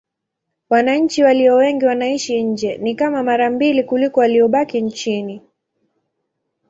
[0.69, 5.41] Wananchi walio wengi wanaishi nje: ni kama mara mbili kuliko waliobaki nchini.